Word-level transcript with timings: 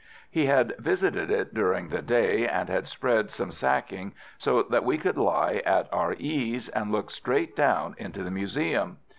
He 0.31 0.47
had 0.47 0.73
visited 0.79 1.29
it 1.29 1.53
during 1.53 1.89
the 1.89 2.01
day, 2.01 2.47
and 2.47 2.69
had 2.69 2.87
spread 2.87 3.29
some 3.29 3.51
sacking 3.51 4.15
so 4.35 4.63
that 4.63 4.83
we 4.83 4.97
could 4.97 5.15
lie 5.15 5.61
at 5.63 5.87
our 5.93 6.15
ease, 6.17 6.69
and 6.69 6.91
look 6.91 7.11
straight 7.11 7.55
down 7.55 7.93
into 7.99 8.23
the 8.23 8.31
museum. 8.31 8.97